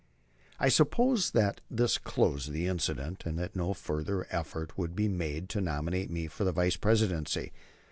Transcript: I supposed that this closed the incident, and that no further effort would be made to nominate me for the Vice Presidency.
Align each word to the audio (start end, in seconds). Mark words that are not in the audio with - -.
I 0.59 0.69
supposed 0.69 1.35
that 1.35 1.61
this 1.69 1.99
closed 1.99 2.49
the 2.53 2.65
incident, 2.65 3.23
and 3.23 3.37
that 3.37 3.55
no 3.55 3.75
further 3.75 4.25
effort 4.31 4.75
would 4.75 4.95
be 4.95 5.07
made 5.07 5.47
to 5.49 5.61
nominate 5.61 6.09
me 6.09 6.25
for 6.25 6.43
the 6.43 6.51
Vice 6.51 6.75
Presidency. 6.75 7.53